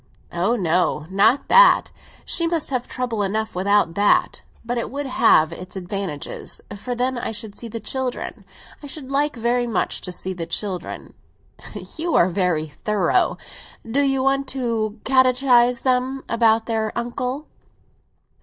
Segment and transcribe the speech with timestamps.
[0.31, 1.91] "Ah no, not that;
[2.25, 4.41] she must have trouble enough without that.
[4.65, 8.43] But it would have its advantages, for then I should see the children.
[8.81, 11.13] I should like very much to see the children."
[11.97, 13.37] "You are very thorough.
[13.87, 17.45] Do you want to catechise them about their uncle!"